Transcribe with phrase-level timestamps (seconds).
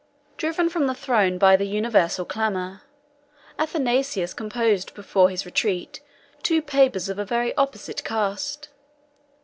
[0.35, 2.81] Driven from the throne by the universal clamor,
[3.59, 6.01] Athanasius composed before his retreat
[6.41, 8.69] two papers of a very opposite cast.